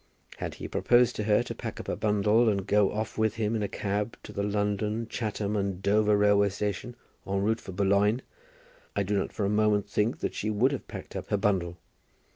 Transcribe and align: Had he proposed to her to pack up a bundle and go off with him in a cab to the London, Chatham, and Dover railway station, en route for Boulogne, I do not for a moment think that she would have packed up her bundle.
Had 0.37 0.55
he 0.55 0.67
proposed 0.67 1.15
to 1.15 1.25
her 1.25 1.43
to 1.43 1.53
pack 1.53 1.79
up 1.79 1.87
a 1.87 1.95
bundle 1.95 2.49
and 2.49 2.65
go 2.65 2.91
off 2.91 3.19
with 3.19 3.35
him 3.35 3.55
in 3.55 3.61
a 3.61 3.67
cab 3.67 4.17
to 4.23 4.31
the 4.33 4.41
London, 4.41 5.05
Chatham, 5.07 5.55
and 5.55 5.79
Dover 5.83 6.17
railway 6.17 6.49
station, 6.49 6.95
en 7.27 7.43
route 7.43 7.61
for 7.61 7.71
Boulogne, 7.71 8.23
I 8.95 9.03
do 9.03 9.15
not 9.15 9.31
for 9.31 9.45
a 9.45 9.49
moment 9.51 9.87
think 9.87 10.17
that 10.21 10.33
she 10.33 10.49
would 10.49 10.71
have 10.71 10.87
packed 10.87 11.15
up 11.15 11.27
her 11.29 11.37
bundle. 11.37 11.77